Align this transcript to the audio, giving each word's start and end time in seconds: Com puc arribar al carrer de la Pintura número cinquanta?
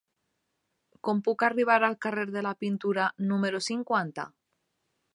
Com 1.07 1.21
puc 1.27 1.45
arribar 1.49 1.77
al 1.89 1.97
carrer 2.07 2.25
de 2.39 2.45
la 2.49 2.57
Pintura 2.65 3.07
número 3.33 3.65
cinquanta? 3.71 4.31